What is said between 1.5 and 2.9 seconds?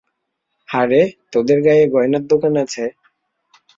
গায়ে গয়নার দোকান আছে?